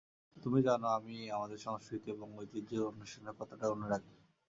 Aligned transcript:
তুমি 0.37 0.59
জানো 0.67 0.87
আমি 0.97 1.15
আমাদের 1.29 1.59
সংস্কৃতি 1.59 2.07
এবং 2.11 2.27
ঐতিহ্যের 2.37 2.87
অন্বেষণে 2.89 3.31
কতটা 3.39 3.65
অনুরাগী। 3.67 4.13